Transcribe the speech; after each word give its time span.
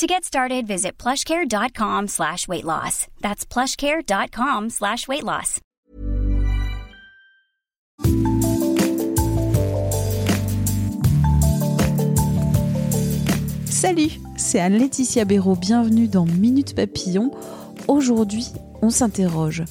To 0.00 0.06
get 0.06 0.24
started, 0.24 0.66
visit 0.66 0.92
plushcare.com 0.96 2.08
slash 2.08 2.48
weight 2.48 2.64
loss. 2.64 3.06
That's 3.20 3.44
plushcare.com 3.44 4.70
slash 4.70 5.06
weight 5.06 5.22
loss. 5.22 5.60
Salut, 13.66 14.12
c'est 14.38 14.58
Anne-Laetitia 14.58 15.26
Béraud. 15.26 15.56
Bienvenue 15.56 16.08
dans 16.08 16.24
Minute 16.24 16.74
Papillon. 16.74 17.30
Aujourd'hui, 17.86 18.46
on 18.80 18.88
s'interroge. 18.88 19.64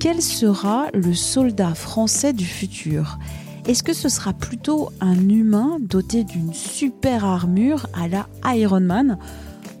Quel 0.00 0.20
sera 0.20 0.88
le 0.94 1.14
soldat 1.14 1.76
français 1.76 2.32
du 2.32 2.44
futur? 2.44 3.20
Est-ce 3.68 3.84
que 3.84 3.92
ce 3.92 4.08
sera 4.08 4.32
plutôt 4.32 4.90
un 5.00 5.28
humain 5.28 5.78
doté 5.78 6.24
d'une 6.24 6.52
super 6.52 7.24
armure 7.24 7.86
à 7.94 8.08
la 8.08 8.26
Iron 8.56 8.80
Man? 8.80 9.18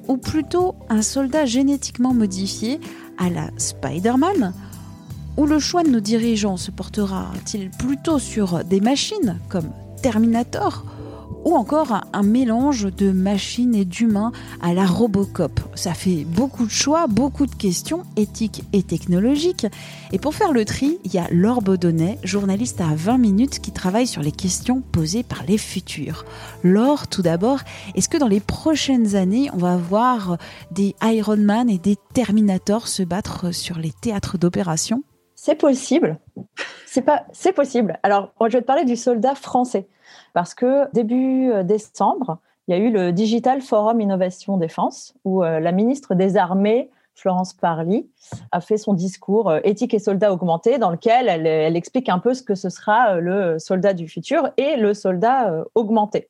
Ou 0.08 0.16
plutôt 0.16 0.74
un 0.88 1.02
soldat 1.02 1.44
génétiquement 1.44 2.14
modifié 2.14 2.80
à 3.18 3.30
la 3.30 3.50
Spider-Man 3.56 4.52
Ou 5.36 5.46
le 5.46 5.58
choix 5.58 5.82
de 5.82 5.90
nos 5.90 6.00
dirigeants 6.00 6.56
se 6.56 6.70
portera-t-il 6.70 7.70
plutôt 7.70 8.18
sur 8.18 8.64
des 8.64 8.80
machines 8.80 9.38
comme 9.48 9.70
Terminator 10.02 10.84
ou 11.46 11.54
encore 11.54 12.02
un 12.12 12.22
mélange 12.24 12.92
de 12.92 13.12
machines 13.12 13.76
et 13.76 13.84
d'humains 13.84 14.32
à 14.60 14.74
la 14.74 14.84
Robocop. 14.84 15.60
Ça 15.76 15.94
fait 15.94 16.24
beaucoup 16.24 16.66
de 16.66 16.70
choix, 16.70 17.06
beaucoup 17.06 17.46
de 17.46 17.54
questions 17.54 18.02
éthiques 18.16 18.64
et 18.72 18.82
technologiques. 18.82 19.66
Et 20.12 20.18
pour 20.18 20.34
faire 20.34 20.52
le 20.52 20.64
tri, 20.64 20.98
il 21.04 21.14
y 21.14 21.18
a 21.18 21.28
Laure 21.30 21.62
Baudonnet, 21.62 22.18
journaliste 22.24 22.80
à 22.80 22.96
20 22.96 23.18
minutes 23.18 23.60
qui 23.60 23.70
travaille 23.70 24.08
sur 24.08 24.22
les 24.22 24.32
questions 24.32 24.80
posées 24.80 25.22
par 25.22 25.44
les 25.46 25.56
futurs. 25.56 26.24
Laure, 26.64 27.06
tout 27.06 27.22
d'abord, 27.22 27.60
est-ce 27.94 28.08
que 28.08 28.18
dans 28.18 28.26
les 28.26 28.40
prochaines 28.40 29.14
années, 29.14 29.48
on 29.52 29.58
va 29.58 29.76
voir 29.76 30.38
des 30.72 30.96
Iron 31.00 31.36
Man 31.36 31.70
et 31.70 31.78
des 31.78 31.96
Terminators 32.12 32.88
se 32.88 33.04
battre 33.04 33.54
sur 33.54 33.78
les 33.78 33.92
théâtres 33.92 34.36
d'opération? 34.36 35.04
C'est 35.46 35.54
possible. 35.54 36.18
C'est 37.32 37.52
possible. 37.52 38.00
Alors, 38.02 38.32
je 38.40 38.56
vais 38.56 38.62
te 38.62 38.66
parler 38.66 38.84
du 38.84 38.96
soldat 38.96 39.36
français 39.36 39.86
parce 40.34 40.54
que 40.54 40.92
début 40.92 41.52
euh, 41.52 41.62
décembre, 41.62 42.38
il 42.66 42.76
y 42.76 42.76
a 42.76 42.82
eu 42.82 42.90
le 42.90 43.12
Digital 43.12 43.62
Forum 43.62 44.00
Innovation 44.00 44.56
Défense 44.56 45.14
où 45.24 45.44
euh, 45.44 45.60
la 45.60 45.70
ministre 45.70 46.16
des 46.16 46.36
Armées, 46.36 46.90
Florence 47.14 47.52
Parly, 47.52 48.10
a 48.50 48.60
fait 48.60 48.76
son 48.76 48.92
discours 48.92 49.48
euh, 49.48 49.60
Éthique 49.62 49.94
et 49.94 50.00
soldats 50.00 50.32
augmentés 50.32 50.78
dans 50.78 50.90
lequel 50.90 51.28
elle, 51.28 51.76
explique 51.76 52.08
un 52.08 52.18
peu 52.18 52.34
ce 52.34 52.42
que 52.42 52.56
ce 52.56 52.68
sera 52.68 53.20
le 53.20 53.60
soldat 53.60 53.94
du 53.94 54.08
futur 54.08 54.50
et 54.56 54.74
le 54.74 54.94
soldat 54.94 55.64
augmenté. 55.76 56.28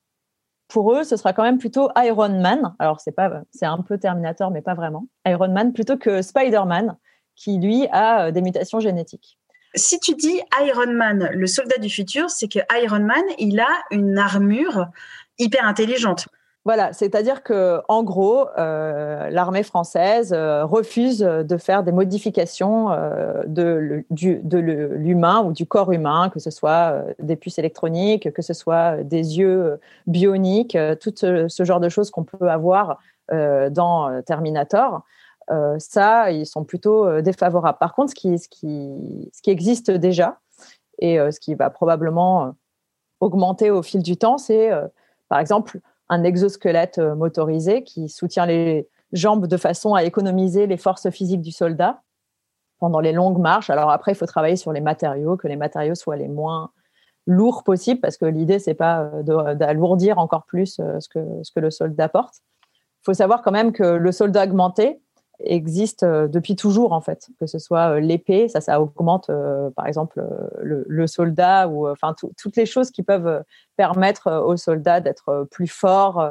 Pour 0.69 0.93
eux, 0.93 1.05
ce 1.05 1.17
sera 1.17 1.33
quand 1.33 1.43
même 1.43 1.57
plutôt 1.57 1.89
Iron 1.97 2.39
Man. 2.43 2.75
Alors, 2.79 3.01
c'est 3.01 3.13
pas, 3.13 3.41
c'est 3.51 3.65
un 3.65 3.79
peu 3.79 3.97
Terminator, 3.97 4.51
mais 4.51 4.61
pas 4.61 4.75
vraiment. 4.75 5.07
Iron 5.27 5.49
Man 5.49 5.73
plutôt 5.73 5.97
que 5.97 6.21
Spider-Man, 6.21 6.99
qui 7.37 7.59
lui 7.59 7.87
a 7.93 8.33
des 8.33 8.43
mutations 8.43 8.81
génétiques 8.81 9.39
si 9.77 10.01
tu 10.01 10.15
dis 10.15 10.41
Iron 10.63 10.93
Man, 10.93 11.29
le 11.33 11.47
soldat 11.47 11.77
du 11.79 11.91
futur, 11.91 12.31
c'est 12.31 12.49
que 12.49 12.61
Iron 12.83 13.01
Man, 13.01 13.23
il 13.39 13.61
a 13.61 13.69
une 13.91 14.19
armure 14.19 14.87
hyper 15.39 15.67
intelligente. 15.67 16.29
Voilà, 16.65 16.93
c'est-à-dire 16.93 17.45
que 17.45 17.81
en 17.87 18.03
gros, 18.03 18.49
euh, 18.59 19.31
l'armée 19.31 19.63
française 19.63 20.33
euh, 20.33 20.65
refuse 20.65 21.21
de 21.21 21.57
faire 21.59 21.85
des 21.85 21.93
modifications 21.93 22.91
euh, 22.91 23.45
de, 23.47 24.05
l'humain 24.11 25.45
ou 25.45 25.53
du 25.53 25.65
corps 25.65 25.93
humain, 25.93 26.29
que 26.29 26.41
ce 26.41 26.51
soit 26.51 27.05
des 27.21 27.37
puces 27.37 27.59
électroniques, 27.59 28.33
que 28.33 28.43
ce 28.43 28.53
soit 28.53 28.97
des 29.05 29.39
yeux 29.39 29.79
bioniques, 30.09 30.77
tout 31.01 31.15
ce 31.17 31.65
genre 31.65 31.79
de 31.79 31.89
choses 31.89 32.11
qu'on 32.11 32.25
peut 32.25 32.49
avoir 32.49 32.99
dans 33.29 34.23
Terminator. 34.23 35.03
Euh, 35.51 35.77
ça, 35.79 36.31
ils 36.31 36.47
sont 36.47 36.65
plutôt 36.65 37.07
euh, 37.07 37.23
défavorables. 37.23 37.79
Par 37.79 37.95
contre, 37.95 38.11
ce 38.11 38.49
qui, 38.49 39.31
existe 39.47 39.91
déjà 39.91 40.41
et 40.99 41.21
euh, 41.21 41.31
ce 41.31 41.41
qui 41.41 41.55
va 41.55 41.71
probablement 41.71 42.55
augmenter 43.21 43.71
au 43.71 43.83
fil 43.83 44.03
du 44.03 44.17
temps, 44.17 44.39
c'est 44.39 44.71
par 45.29 45.39
exemple 45.39 45.81
un 46.09 46.23
exosquelette 46.23 46.99
motorisé 46.99 47.83
qui 47.83 48.09
soutient 48.09 48.47
les 48.47 48.89
jambes 49.13 49.47
de 49.47 49.57
façon 49.57 49.95
à 49.95 50.05
économiser 50.05 50.67
les 50.67 50.77
forces 50.77 51.09
physiques 51.11 51.41
du 51.41 51.51
soldat 51.51 52.03
pendant 52.79 53.01
les 53.01 53.13
longues 53.13 53.39
marches. 53.39 53.71
Alors 53.71 53.91
après, 53.91 54.13
il 54.13 54.15
faut 54.17 54.27
travailler 54.27 54.57
sur 54.57 54.73
les 54.73 54.83
matériaux, 54.83 55.39
que 55.39 55.49
les 55.49 55.57
matériaux 55.57 55.95
soient 55.95 56.17
les 56.17 56.29
moins 56.29 56.71
lourds 57.27 57.65
possibles, 57.65 58.01
parce 58.01 58.19
que 58.19 58.27
l'idée, 58.27 58.59
c'est 58.59 58.75
pas 58.75 59.11
d'alourdir 59.23 60.19
encore 60.19 60.45
plus 60.45 60.75
ce 60.77 61.09
que, 61.09 61.43
ce 61.43 61.51
que 61.53 61.61
le 61.61 61.71
soldat 61.71 62.11
porte. 62.11 62.43
Il 63.01 63.05
faut 63.07 63.15
savoir 63.15 63.41
quand 63.43 63.53
même 63.53 63.73
que 63.73 63.83
le 63.83 64.13
soldat 64.13 64.45
augmenté, 64.45 65.01
existe 65.41 66.03
euh, 66.03 66.29
depuis 66.29 66.57
toujours 66.57 66.93
en 66.93 67.01
fait, 67.01 67.29
que 67.39 67.47
ce 67.47 67.59
soit 67.59 67.95
euh, 67.95 68.01
l'épée, 68.01 68.49
ça, 68.49 68.61
ça 68.61 68.81
augmente 68.81 69.31
euh, 69.31 69.71
par 69.71 69.87
exemple 69.87 70.25
le, 70.61 71.07
soldat 71.07 71.69
ou 71.69 71.89
enfin 71.89 72.15
toutes 72.37 72.57
les 72.57 72.67
choses 72.67 72.91
qui 72.91 73.03
peuvent 73.03 73.45
permettre 73.77 74.43
aux 74.45 74.57
soldats 74.57 75.01
d'être 75.01 75.47
plus 75.53 75.69
forts 75.69 76.29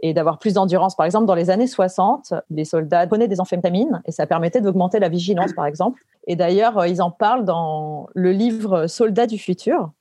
et 0.00 0.12
d'avoir 0.12 0.38
plus 0.38 0.54
d'endurance. 0.54 0.96
Par 0.96 1.06
exemple, 1.06 1.26
dans 1.26 1.36
les 1.36 1.48
années 1.48 1.68
60, 1.68 2.34
les 2.50 2.64
soldats 2.64 3.06
prenaient 3.06 3.28
des 3.28 3.40
amphétamines 3.40 4.02
et 4.04 4.10
ça 4.10 4.26
permettait 4.26 4.60
d'augmenter 4.60 4.98
la 4.98 5.08
vigilance, 5.08 5.52
par 5.52 5.66
exemple. 5.66 6.02
Et 6.26 6.34
d'ailleurs, 6.34 6.84
ils 6.86 7.00
en 7.00 7.12
parlent 7.12 7.44
dans 7.44 8.08
le 8.14 8.32
livre 8.32 8.88
Soldats 8.88 9.28
du 9.28 9.38
futur, 9.38 9.92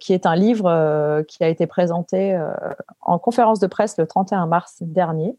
qui 0.00 0.14
est 0.14 0.24
un 0.24 0.36
livre 0.36 1.22
qui 1.28 1.44
a 1.44 1.48
été 1.48 1.66
présenté 1.66 2.40
en 3.02 3.18
conférence 3.18 3.60
de 3.60 3.66
presse 3.66 3.98
le 3.98 4.06
31 4.06 4.46
mars 4.46 4.78
dernier 4.80 5.36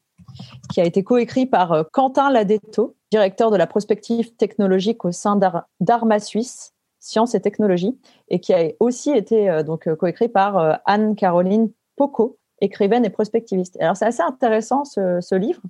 qui 0.72 0.82
a 0.82 0.86
été 0.86 1.04
coécrit 1.04 1.46
par 1.46 1.72
euh, 1.72 1.84
Quentin 1.92 2.32
Ladetto, 2.32 2.96
directeur 3.12 3.52
de 3.52 3.58
la 3.58 3.68
prospective 3.68 4.36
technologique 4.36 5.06
au 5.06 5.12
sein 5.12 5.40
d'Arma 5.80 6.20
Suisse, 6.20 6.74
Sciences 7.00 7.36
et 7.36 7.42
Technologies, 7.42 7.98
et 8.30 8.40
qui 8.40 8.54
a 8.54 8.72
aussi 8.80 9.12
été 9.12 9.50
euh, 9.50 9.64
donc 9.64 9.88
euh, 9.88 9.96
coécrit 9.96 10.30
par 10.30 10.80
Anne-Caroline 10.86 11.72
Poco, 11.96 12.38
écrivaine 12.62 13.06
et 13.06 13.10
prospectiviste. 13.10 13.78
Alors 13.82 13.98
c'est 13.98 14.06
assez 14.06 14.22
intéressant 14.22 14.86
ce, 14.86 15.36
livre 15.36 15.62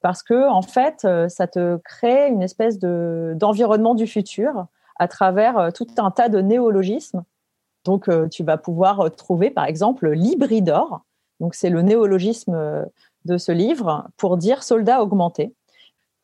parce 0.00 0.22
que 0.22 0.48
en 0.50 0.62
fait, 0.62 1.06
ça 1.28 1.46
te 1.46 1.78
crée 1.78 2.28
une 2.28 2.42
espèce 2.42 2.78
de 2.78 3.32
d'environnement 3.36 3.94
du 3.94 4.06
futur 4.06 4.66
à 4.98 5.08
travers 5.08 5.72
tout 5.72 5.86
un 5.96 6.10
tas 6.10 6.28
de 6.28 6.40
néologismes. 6.40 7.24
Donc 7.84 8.10
tu 8.30 8.44
vas 8.44 8.58
pouvoir 8.58 9.14
trouver 9.16 9.50
par 9.50 9.64
exemple 9.64 10.10
l'hybridor. 10.10 11.02
Donc 11.40 11.54
c'est 11.54 11.70
le 11.70 11.82
néologisme 11.82 12.84
de 13.24 13.38
ce 13.38 13.52
livre 13.52 14.08
pour 14.16 14.36
dire 14.36 14.62
soldats 14.62 15.02
augmentés, 15.02 15.54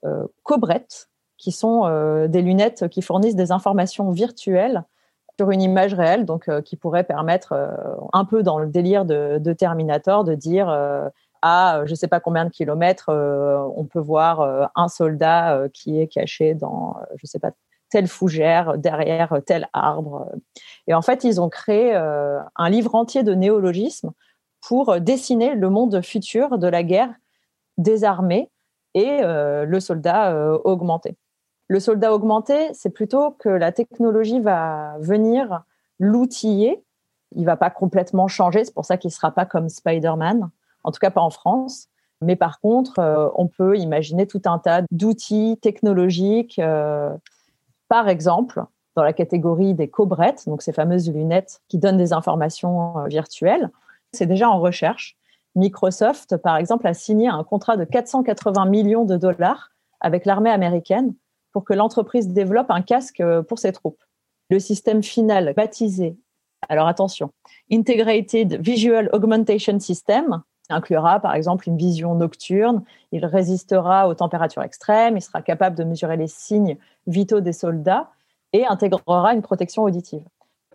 euh, 0.05 0.27
cobrettes, 0.43 1.09
qui 1.37 1.53
sont 1.53 1.87
euh, 1.87 2.28
des 2.28 2.43
lunettes 2.43 2.88
qui 2.88 3.03
fournissent 3.03 3.37
des 3.37 3.53
informations 3.53 4.11
virtuelles 4.11 4.84
sur 5.38 5.50
une 5.50 5.62
image 5.62 5.94
réelle, 5.94 6.27
donc 6.27 6.49
euh, 6.49 6.61
qui 6.61 6.77
pourrait 6.77 7.05
permettre, 7.05 7.55
un 8.12 8.25
peu 8.25 8.43
dans 8.43 8.59
le 8.59 8.66
délire 8.66 9.05
de, 9.05 9.53
Terminator, 9.53 10.25
de 10.25 10.34
dire 10.34 10.69
à 11.43 11.83
je 11.87 11.91
ne 11.91 11.94
sais 11.94 12.09
pas 12.09 12.21
combien 12.21 12.44
de 12.44 12.50
kilomètres, 12.50 13.09
on 13.09 13.84
peut 13.84 14.00
voir 14.00 14.71
un 14.75 14.88
soldat 14.88 15.69
qui 15.72 15.99
est 15.99 16.09
caché 16.09 16.55
dans, 16.55 16.97
je 17.17 17.25
ne 17.25 17.27
sais 17.27 17.38
pas, 17.38 17.53
telle 17.88 18.06
fougère, 18.06 18.77
derrière 18.77 19.41
tel 19.47 19.69
arbre. 19.72 20.31
Et 20.87 20.94
en 20.94 21.02
fait, 21.02 21.25
ils 21.25 21.41
ont 21.41 21.49
créé 21.49 21.94
un 21.94 22.69
livre 22.69 22.94
entier 22.94 23.23
de 23.23 23.32
néologismes 23.32 24.12
pour 24.61 25.01
dessiner 25.01 25.55
le 25.55 25.71
monde 25.71 26.03
futur 26.03 26.59
de 26.59 26.67
la 26.67 26.83
guerre 26.83 27.15
des 27.79 28.05
armées 28.05 28.51
et 28.95 29.21
euh, 29.23 29.65
le 29.65 29.81
soldat 29.81 30.33
euh, 30.33 30.59
augmenté. 30.65 31.17
Le 31.69 31.81
soldat 31.81 32.12
augmenté, 32.12 32.73
c'est 32.75 32.91
plutôt 32.91 33.31
que 33.33 33.49
la 33.49 33.73
technologie 33.73 34.41
va 34.41 34.97
venir 34.99 35.62
l'outiller. 35.99 36.83
Il 37.37 37.47
va 37.47 37.57
pas 37.57 37.71
complètement 37.71 38.27
changer, 38.27 38.65
c'est 38.65 38.75
pour 38.75 38.85
ça 38.85 38.97
qu'il 38.97 39.12
sera 39.12 39.31
pas 39.31 39.47
comme 39.47 39.69
Spider-Man, 39.69 40.51
en 40.83 40.91
tout 40.91 40.99
cas 40.99 41.11
pas 41.11 41.21
en 41.21 41.31
France. 41.31 41.87
Mais 42.23 42.37
par 42.37 42.61
contre, 42.61 42.99
euh, 42.99 43.29
on 43.37 43.47
peut 43.47 43.79
imaginer 43.79 44.27
tout 44.27 44.43
un 44.47 44.59
tas 44.59 44.83
d'outils 44.91 45.59
technologiques. 45.62 46.61
par 47.89 48.09
exemple, 48.09 48.65
dans 48.97 49.05
la 49.05 49.12
catégorie 49.12 49.75
des 49.75 49.89
cobrettes, 49.89 50.49
donc 50.49 50.62
ces 50.62 50.73
fameuses 50.73 51.11
lunettes 51.11 51.62
qui 51.69 51.79
donnent 51.79 51.97
des 51.97 52.12
informations 52.12 53.05
virtuelles, 53.07 53.71
c'est 54.12 54.27
déjà 54.27 54.51
en 54.51 54.61
recherche. 54.61 55.17
Microsoft, 55.55 56.37
par 56.37 56.57
exemple, 56.57 56.87
a 56.87 56.95
signé 56.95 57.29
un 57.29 57.43
contrat 57.45 57.77
de 57.77 57.85
480 57.85 58.67
millions 58.67 59.05
de 59.05 59.17
dollars 59.17 59.71
avec 60.01 60.25
l'armée 60.25 60.51
américaine 60.51 61.15
pour 61.53 61.65
que 61.65 61.75
l'entreprise 61.75 62.29
développe 62.29 62.71
un 62.71 62.83
casque 62.83 63.23
pour 63.49 63.59
ses 63.59 63.73
troupes. 63.73 64.03
Le 64.51 64.59
système 64.59 65.03
final 65.03 65.53
baptisé, 65.55 66.17
alors 66.69 66.87
attention, 66.87 67.31
Integrated 67.73 68.61
Visual 68.61 69.11
Augmentation 69.12 69.79
System, 69.81 70.43
inclura 70.69 71.19
par 71.19 71.35
exemple 71.35 71.69
une 71.69 71.77
vision 71.77 72.15
nocturne, 72.15 72.85
il 73.11 73.25
résistera 73.27 74.09
aux 74.09 74.15
températures 74.15 74.62
extrêmes, 74.62 75.17
il 75.17 75.21
sera 75.21 75.43
capable 75.43 75.77
de 75.77 75.85
mesurer 75.85 76.17
les 76.17 76.29
signes 76.29 76.77
vitaux 77.09 77.41
des 77.41 77.53
soldats 77.53 78.11
et 78.53 78.65
intégrera 78.67 79.35
une 79.35 79.43
protection 79.43 79.83
auditive 79.83 80.23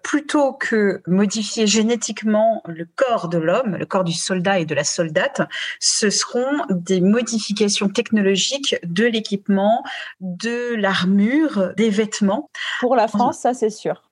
plutôt 0.06 0.54
que 0.54 1.02
modifier 1.08 1.66
génétiquement 1.66 2.62
le 2.68 2.86
corps 2.96 3.28
de 3.28 3.40
l'homme, 3.40 3.76
le 3.76 3.88
corps 3.88 4.04
du 4.04 4.14
soldat 4.14 4.60
et 4.60 4.66
de 4.66 4.76
la 4.76 4.84
soldate, 4.84 5.42
ce 5.80 6.12
seront 6.12 6.64
des 6.70 7.02
modifications 7.02 7.90
technologiques 7.90 8.76
de 8.84 9.06
l'équipement, 9.06 9.84
de 10.22 10.76
l'armure, 10.76 11.74
des 11.76 11.90
vêtements. 11.90 12.52
Pour 12.82 12.96
la 12.96 13.08
France, 13.08 13.40
ça 13.40 13.56
c'est 13.56 13.72
sûr 13.72 14.04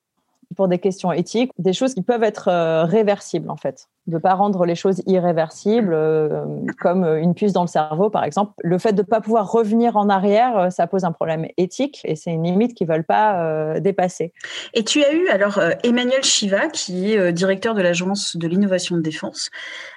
pour 0.56 0.68
des 0.68 0.80
questions 0.80 1.12
éthiques, 1.12 1.51
des 1.57 1.74
choses 1.74 1.94
qui 1.94 2.04
peuvent 2.04 2.24
être 2.24 2.48
euh, 2.48 2.86
réversibles 2.86 3.50
en 3.50 3.57
fait. 3.57 3.88
De 4.05 4.17
pas 4.17 4.33
rendre 4.33 4.65
les 4.65 4.75
choses 4.75 5.01
irréversibles, 5.05 5.94
euh, 5.94 6.45
comme 6.79 7.05
une 7.05 7.33
puce 7.33 7.53
dans 7.53 7.61
le 7.61 7.67
cerveau 7.67 8.09
par 8.09 8.23
exemple. 8.23 8.51
Le 8.61 8.77
fait 8.77 8.94
de 8.94 9.01
ne 9.01 9.07
pas 9.07 9.21
pouvoir 9.21 9.51
revenir 9.51 9.95
en 9.95 10.09
arrière, 10.09 10.57
euh, 10.57 10.69
ça 10.69 10.88
pose 10.88 11.05
un 11.05 11.11
problème 11.11 11.47
éthique 11.57 12.01
et 12.03 12.15
c'est 12.15 12.31
une 12.31 12.44
limite 12.44 12.73
qu'ils 12.73 12.88
ne 12.88 12.94
veulent 12.94 13.05
pas 13.05 13.79
dépasser. 13.79 14.33
Et 14.73 14.83
tu 14.83 15.03
as 15.03 15.13
eu 15.13 15.27
alors 15.29 15.59
Emmanuel 15.83 16.23
Chiva, 16.23 16.67
qui 16.67 17.13
est 17.13 17.31
directeur 17.31 17.73
de 17.73 17.81
l'Agence 17.81 18.35
de 18.35 18.47
l'innovation 18.47 18.95
de 18.95 19.01
défense. 19.01 19.50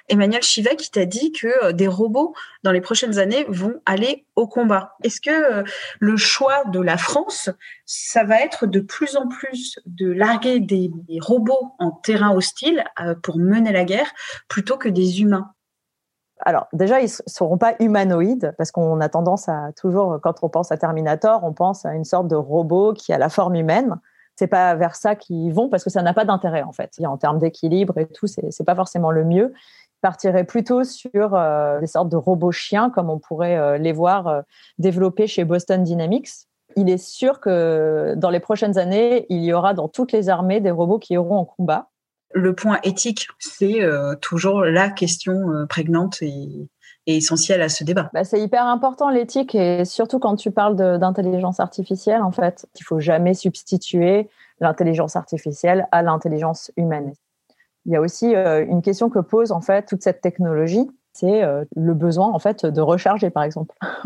Emmanuel 0.09 0.41
Chiva 0.41 0.75
qui 0.75 0.89
t'a 0.89 1.05
dit 1.05 1.31
que 1.31 1.71
des 1.71 1.87
robots 1.87 2.33
dans 2.63 2.71
les 2.71 2.81
prochaines 2.81 3.19
années 3.19 3.45
vont 3.49 3.75
aller 3.85 4.25
au 4.35 4.47
combat. 4.47 4.95
Est-ce 5.03 5.19
que 5.19 5.63
le 5.99 6.17
choix 6.17 6.63
de 6.71 6.79
la 6.79 6.97
France, 6.97 7.49
ça 7.85 8.23
va 8.23 8.41
être 8.41 8.67
de 8.67 8.79
plus 8.79 9.15
en 9.15 9.27
plus 9.27 9.79
de 9.85 10.11
larguer 10.11 10.59
des, 10.59 10.91
robots 11.19 11.73
en 11.79 11.91
terrain 11.91 12.35
hostile 12.35 12.83
euh, 12.99 13.15
pour 13.15 13.37
mener 13.37 13.71
la 13.71 13.85
guerre? 13.85 13.96
Plutôt 14.47 14.77
que 14.77 14.89
des 14.89 15.21
humains 15.21 15.51
alors 16.41 16.67
déjà, 16.71 16.99
ils 16.99 17.05
ne 17.05 17.29
seront 17.31 17.57
pas 17.57 17.73
humanoïdes 17.79 18.53
parce 18.59 18.69
qu'on 18.69 19.01
a 19.01 19.09
tendance 19.09 19.49
à 19.49 19.71
toujours, 19.75 20.19
quand 20.21 20.35
on 20.43 20.49
pense 20.49 20.71
à 20.71 20.77
Terminator, 20.77 21.43
on 21.43 21.51
pense 21.51 21.83
à 21.83 21.95
une 21.95 22.03
sorte 22.03 22.27
de 22.27 22.35
robot 22.35 22.93
qui 22.93 23.11
a 23.11 23.17
la 23.17 23.29
forme 23.29 23.55
humaine. 23.55 23.95
C'est 24.35 24.45
pas 24.45 24.75
vers 24.75 24.95
ça 24.95 25.15
qu'ils 25.15 25.51
vont 25.51 25.67
parce 25.67 25.83
que 25.83 25.89
ça 25.89 26.03
n'a 26.03 26.13
pas 26.13 26.25
d'intérêt 26.25 26.61
en 26.61 26.71
fait. 26.71 26.91
En 27.03 27.17
termes 27.17 27.39
d'équilibre 27.39 27.97
et 27.97 28.05
tout, 28.05 28.27
c'est, 28.27 28.63
pas 28.63 28.75
forcément 28.75 29.09
le 29.09 29.25
mieux. 29.25 29.51
Ils 29.55 30.01
partiraient 30.03 30.43
plutôt 30.43 30.83
sur 30.83 31.33
euh, 31.33 31.79
des 31.79 31.87
sortes 31.87 32.09
de 32.09 32.17
robots 32.17 32.51
chiens 32.51 32.91
comme 32.91 33.09
on 33.09 33.17
pourrait 33.17 33.57
euh, 33.57 33.79
les 33.79 33.91
voir 33.91 34.43
développer 34.77 35.25
chez 35.25 35.43
Boston 35.43 35.83
Dynamics, 35.83 36.47
il 36.77 36.89
est 36.89 36.99
sûr 36.99 37.39
que 37.39 38.13
dans 38.17 38.29
les 38.29 38.39
prochaines 38.39 38.77
années, 38.77 39.25
il 39.29 39.43
y 39.43 39.51
aura 39.51 39.73
dans 39.73 39.87
toutes 39.87 40.11
les 40.11 40.29
armées 40.29 40.61
des 40.61 40.69
robots 40.69 40.99
qui 40.99 41.13
iront 41.13 41.35
en 41.35 41.45
combat. 41.45 41.89
Le 42.37 42.53
point 42.53 42.77
éthique, 42.83 43.27
c'est 43.39 43.81
euh, 43.81 44.13
toujours 44.21 44.61
la 44.61 44.91
question 44.91 45.49
euh, 45.49 45.65
prégnante 45.65 46.21
et, 46.21 46.69
essentielle 47.07 47.63
à 47.63 47.69
ce 47.69 47.83
débat. 47.83 48.11
Bah, 48.13 48.23
c'est 48.23 48.39
hyper 48.39 48.65
important 48.65 49.09
l'éthique 49.09 49.55
et 49.55 49.85
surtout 49.85 50.19
quand 50.19 50.35
tu 50.35 50.51
parles 50.51 50.75
d'intelligence 50.75 51.59
artificielle, 51.59 52.21
en 52.21 52.31
fait, 52.31 52.67
il 52.79 52.83
faut 52.83 52.99
jamais 52.99 53.33
substituer 53.33 54.29
l'intelligence 54.59 55.15
artificielle 55.15 55.87
à 55.91 56.03
l'intelligence 56.03 56.69
humaine. 56.77 57.13
Il 57.85 57.93
y 57.93 57.95
a 57.95 58.01
aussi 58.01 58.35
euh, 58.35 58.65
une 58.65 58.81
question 58.81 59.09
que 59.09 59.19
pose 59.19 59.51
en 59.51 59.61
fait 59.61 59.87
toute 59.87 60.03
cette 60.03 60.21
technologie, 60.21 60.85
c'est 61.13 61.41
le 61.75 61.93
besoin 61.95 62.27
en 62.27 62.37
fait 62.37 62.63
de 62.63 62.81
recharger 62.81 63.31
par 63.31 63.41
exemple. 63.41 63.75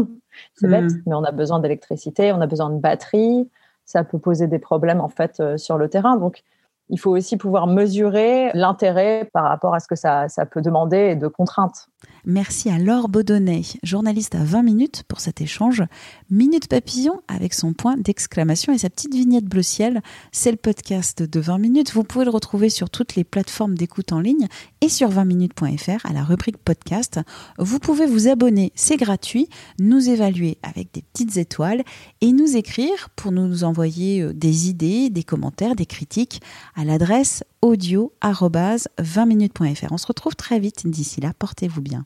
C'est 0.55 0.69
bête, 0.69 0.85
hmm. 0.85 1.01
mais 1.07 1.13
on 1.13 1.25
a 1.25 1.31
besoin 1.31 1.59
d'électricité, 1.59 2.31
on 2.31 2.39
a 2.39 2.47
besoin 2.47 2.69
de 2.69 2.79
batterie. 2.79 3.49
Ça 3.83 4.05
peut 4.05 4.17
poser 4.19 4.47
des 4.47 4.59
problèmes 4.59 5.01
en 5.01 5.09
fait 5.09 5.57
sur 5.57 5.77
le 5.77 5.89
terrain. 5.89 6.15
Donc, 6.15 6.43
il 6.91 6.99
faut 6.99 7.11
aussi 7.11 7.37
pouvoir 7.37 7.67
mesurer 7.67 8.51
l'intérêt 8.53 9.29
par 9.33 9.45
rapport 9.45 9.73
à 9.73 9.79
ce 9.79 9.87
que 9.87 9.95
ça, 9.95 10.27
peut 10.51 10.61
demander 10.61 11.15
de 11.15 11.27
contraintes. 11.27 11.87
Merci 12.25 12.69
à 12.69 12.77
Laure 12.77 13.07
Baudonnet, 13.07 13.61
journaliste 13.81 14.35
à 14.35 14.43
20 14.43 14.61
minutes 14.61 15.03
pour 15.07 15.21
cet 15.21 15.39
échange. 15.41 15.83
Minute 16.29 16.67
Papillon 16.67 17.21
avec 17.27 17.53
son 17.53 17.73
point 17.73 17.95
d'exclamation 17.97 18.73
et 18.73 18.77
sa 18.77 18.89
petite 18.89 19.13
vignette 19.13 19.45
bleu 19.45 19.61
ciel. 19.61 20.01
C'est 20.31 20.51
le 20.51 20.57
podcast 20.57 21.23
de 21.23 21.39
20 21.39 21.57
minutes. 21.59 21.93
Vous 21.93 22.03
pouvez 22.03 22.25
le 22.25 22.31
retrouver 22.31 22.69
sur 22.69 22.89
toutes 22.89 23.15
les 23.15 23.23
plateformes 23.23 23.75
d'écoute 23.75 24.11
en 24.11 24.19
ligne 24.19 24.47
et 24.81 24.89
sur 24.89 25.09
20minutes.fr 25.09 26.05
à 26.05 26.13
la 26.13 26.23
rubrique 26.23 26.57
podcast. 26.57 27.19
Vous 27.57 27.79
pouvez 27.79 28.05
vous 28.05 28.27
abonner, 28.27 28.71
c'est 28.75 28.97
gratuit, 28.97 29.47
nous 29.79 30.09
évaluer 30.09 30.57
avec 30.63 30.93
des 30.93 31.01
petites 31.01 31.37
étoiles 31.37 31.83
et 32.21 32.31
nous 32.31 32.57
écrire 32.57 33.09
pour 33.15 33.31
nous 33.31 33.63
envoyer 33.63 34.21
euh, 34.21 34.33
des 34.33 34.69
idées, 34.69 35.09
des 35.09 35.23
commentaires, 35.23 35.75
des 35.75 35.85
critiques 35.85 36.41
à 36.75 36.83
l'adresse 36.83 37.43
audio 37.61 38.11
20minutes.fr. 38.23 39.91
On 39.91 39.97
se 39.97 40.07
retrouve 40.07 40.35
très 40.35 40.59
vite. 40.59 40.87
D'ici 40.87 41.21
là, 41.21 41.33
portez-vous 41.37 41.81
bien. 41.81 42.05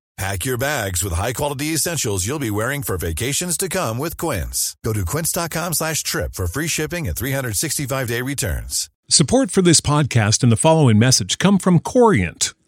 Pack 0.21 0.45
your 0.45 0.59
bags 0.59 1.03
with 1.03 1.13
high-quality 1.13 1.73
essentials 1.73 2.27
you'll 2.27 2.37
be 2.37 2.51
wearing 2.51 2.83
for 2.83 2.95
vacations 2.95 3.57
to 3.57 3.67
come 3.67 3.97
with 3.97 4.17
Quince. 4.17 4.75
Go 4.85 4.93
to 4.93 5.03
quince.com 5.03 5.73
slash 5.73 6.03
trip 6.03 6.35
for 6.35 6.45
free 6.45 6.67
shipping 6.67 7.07
and 7.07 7.17
365-day 7.17 8.21
returns. 8.21 8.91
Support 9.09 9.49
for 9.49 9.63
this 9.63 9.81
podcast 9.81 10.43
and 10.43 10.51
the 10.51 10.55
following 10.55 10.99
message 10.99 11.39
come 11.39 11.57
from 11.57 11.79
Corient 11.79 12.53